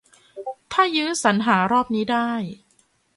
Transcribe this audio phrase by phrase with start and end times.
[0.71, 2.29] ถ้ายื้อสรรหารอบนี้ได้